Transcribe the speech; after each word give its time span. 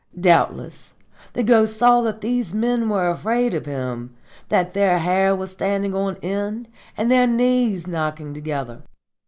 Doubtless 0.19 0.95
the 1.33 1.43
Ghost 1.43 1.77
saw 1.77 2.01
that 2.01 2.21
these 2.21 2.55
men 2.55 2.89
were 2.89 3.07
afraid 3.07 3.53
of 3.53 3.67
him, 3.67 4.15
that 4.49 4.73
their 4.73 4.97
hair 4.97 5.35
was 5.35 5.51
standing 5.51 5.93
on 5.93 6.17
end 6.23 6.67
and 6.97 7.11
their 7.11 7.27
knees 7.27 7.85
knocking 7.85 8.33
together. 8.33 8.81